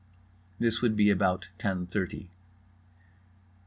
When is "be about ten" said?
0.95-1.85